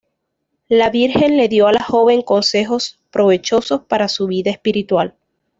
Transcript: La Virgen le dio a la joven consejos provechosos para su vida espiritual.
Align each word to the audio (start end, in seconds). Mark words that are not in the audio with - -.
La 0.67 0.89
Virgen 0.89 1.37
le 1.37 1.47
dio 1.47 1.67
a 1.67 1.73
la 1.73 1.83
joven 1.83 2.23
consejos 2.23 2.99
provechosos 3.11 3.81
para 3.87 4.07
su 4.07 4.25
vida 4.25 4.49
espiritual. 4.49 5.15